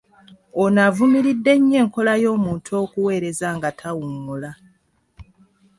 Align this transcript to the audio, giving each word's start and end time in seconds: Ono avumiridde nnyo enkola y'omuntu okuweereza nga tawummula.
Ono 0.61 0.79
avumiridde 0.89 1.53
nnyo 1.57 1.77
enkola 1.83 2.13
y'omuntu 2.23 2.69
okuweereza 2.83 3.47
nga 3.57 3.69
tawummula. 3.79 4.51